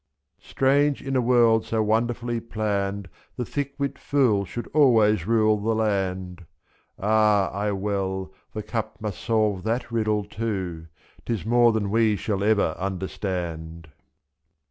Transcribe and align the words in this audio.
Strange 0.41 0.99
in 1.03 1.15
a 1.15 1.21
world 1.21 1.63
so 1.63 1.83
wonderfully 1.83 2.39
planned 2.39 3.07
The 3.35 3.45
thick 3.45 3.75
wit 3.77 3.99
fool 3.99 4.45
should 4.45 4.65
always 4.73 5.27
rule 5.27 5.59
the 5.59 5.75
land,— 5.75 6.47
f'i^'Ahl 6.99 7.77
well, 7.77 8.33
the 8.53 8.63
cup 8.63 8.99
must 8.99 9.21
solve 9.21 9.61
that 9.61 9.91
riddle 9.91 10.23
too, 10.25 10.87
*Tis 11.23 11.45
more 11.45 11.71
than 11.71 11.91
we 11.91 12.15
shall 12.15 12.43
ever 12.43 12.73
understand. 12.79 13.89